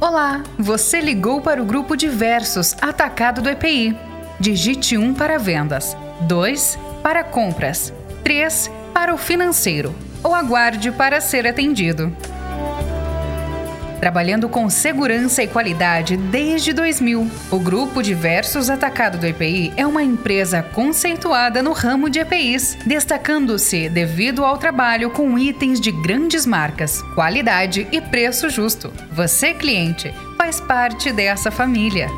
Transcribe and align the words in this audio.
Olá, 0.00 0.42
você 0.58 0.98
ligou 0.98 1.42
para 1.42 1.60
o 1.60 1.64
grupo 1.66 1.94
Diversos 1.94 2.74
Atacado 2.80 3.42
do 3.42 3.50
EPI. 3.50 3.94
Digite 4.40 4.96
1 4.96 5.12
para 5.12 5.38
vendas, 5.38 5.94
2 6.22 6.78
para 7.02 7.22
compras, 7.22 7.92
3 8.24 8.70
para 8.94 9.12
o 9.12 9.18
financeiro 9.18 9.94
ou 10.24 10.34
aguarde 10.34 10.90
para 10.90 11.20
ser 11.20 11.46
atendido. 11.46 12.10
Trabalhando 14.00 14.48
com 14.48 14.70
segurança 14.70 15.42
e 15.42 15.46
qualidade 15.46 16.16
desde 16.16 16.72
2000, 16.72 17.30
o 17.50 17.58
Grupo 17.58 18.02
Diversos 18.02 18.70
Atacado 18.70 19.18
do 19.18 19.26
EPI 19.26 19.74
é 19.76 19.86
uma 19.86 20.02
empresa 20.02 20.62
conceituada 20.62 21.62
no 21.62 21.72
ramo 21.72 22.08
de 22.08 22.18
EPIs, 22.18 22.78
destacando-se 22.86 23.90
devido 23.90 24.42
ao 24.42 24.56
trabalho 24.56 25.10
com 25.10 25.38
itens 25.38 25.78
de 25.78 25.92
grandes 25.92 26.46
marcas, 26.46 27.02
qualidade 27.14 27.86
e 27.92 28.00
preço 28.00 28.48
justo. 28.48 28.90
Você, 29.12 29.52
cliente, 29.52 30.14
faz 30.38 30.62
parte 30.62 31.12
dessa 31.12 31.50
família. 31.50 32.08